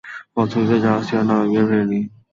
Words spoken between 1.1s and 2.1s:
আর নামিবিয়ার ভেড়েনি।